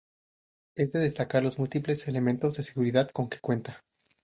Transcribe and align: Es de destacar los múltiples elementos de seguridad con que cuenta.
Es 0.75 0.93
de 0.93 0.99
destacar 0.99 1.43
los 1.43 1.59
múltiples 1.59 2.07
elementos 2.07 2.57
de 2.57 2.63
seguridad 2.63 3.11
con 3.11 3.29
que 3.29 3.39
cuenta. 3.39 3.83